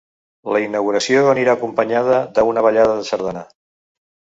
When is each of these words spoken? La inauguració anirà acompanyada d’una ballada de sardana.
La 0.55 0.61
inauguració 0.63 1.21
anirà 1.35 1.55
acompanyada 1.59 2.19
d’una 2.41 2.67
ballada 2.71 3.01
de 3.05 3.09
sardana. 3.15 3.51